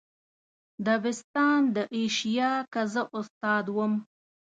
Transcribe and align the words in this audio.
دبستان 0.85 1.59
د 1.75 1.77
ایشیا 1.97 2.51
که 2.73 2.81
زه 2.93 3.01
استاد 3.17 3.65
وم. 3.75 3.93